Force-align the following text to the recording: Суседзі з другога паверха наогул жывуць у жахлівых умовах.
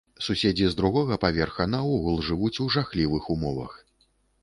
Суседзі 0.27 0.69
з 0.71 0.77
другога 0.79 1.19
паверха 1.27 1.69
наогул 1.75 2.19
жывуць 2.31 2.55
у 2.67 2.69
жахлівых 2.79 3.33
умовах. 3.37 3.81